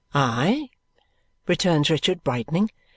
[0.15, 0.71] "Aye?"
[1.45, 2.71] returns Richard, brightening.